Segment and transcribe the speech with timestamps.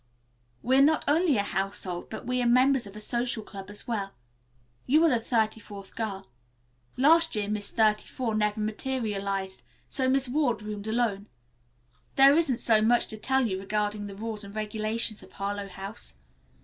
[0.63, 3.87] "We are not only a household, but we are members of a social club as
[3.87, 4.13] well.
[4.87, 6.25] You are the thirty fourth girl.
[6.97, 11.27] Last year Miss Thirty four never materialized, so Miss Ward roomed alone.
[12.15, 15.69] There isn't so so much to tell you regarding the rules and regulations of Harlowe
[15.69, 16.15] House.